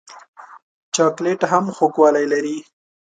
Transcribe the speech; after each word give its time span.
چاکلېټ 0.95 1.41
هم 1.51 1.65
خوږوالی 1.75 2.25
لري. 2.33 2.57